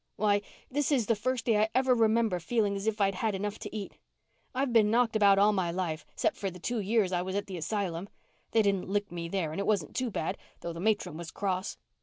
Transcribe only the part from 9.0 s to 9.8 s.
me there and it